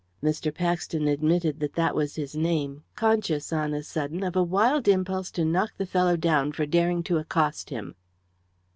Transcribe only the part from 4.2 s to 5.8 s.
of a wild impulse to knock